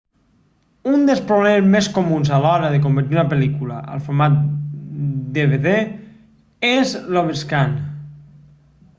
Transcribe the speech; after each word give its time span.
un 0.91 1.03
dels 1.07 1.19
problemes 1.31 1.65
més 1.73 1.89
comuns 1.97 2.31
a 2.37 2.39
l'hora 2.45 2.71
de 2.75 2.79
convertir 2.85 3.17
una 3.17 3.25
pel·lícula 3.33 3.77
al 3.95 4.01
format 4.07 4.39
dvd 5.35 5.73
és 6.71 6.95
l'overscan 7.17 7.77